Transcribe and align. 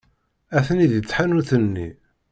Atni 0.57 0.85
deg 0.91 1.03
tḥanut-nni. 1.05 1.87